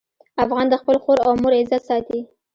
افغان 0.43 0.65
د 0.69 0.73
خپل 0.81 0.95
خور 1.03 1.17
او 1.25 1.31
مور 1.41 1.53
عزت 1.61 1.81
ساتي. 1.89 2.19